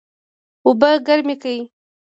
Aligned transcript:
اوبه 0.65 0.89
ګرمې 1.05 1.35
کړئ 1.41 1.59